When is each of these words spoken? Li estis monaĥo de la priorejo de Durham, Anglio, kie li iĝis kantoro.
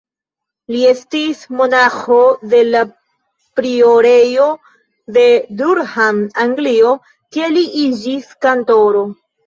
Li 0.75 0.79
estis 0.91 1.43
monaĥo 1.59 2.17
de 2.55 2.63
la 2.69 2.81
priorejo 3.61 4.49
de 5.21 5.29
Durham, 5.63 6.27
Anglio, 6.49 6.99
kie 7.35 7.57
li 7.57 7.67
iĝis 7.87 8.39
kantoro. 8.47 9.11